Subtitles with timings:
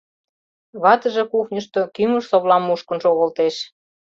[0.81, 3.55] Ватыже кухньышто кӱмыж-совлам мушкын шогылтеш.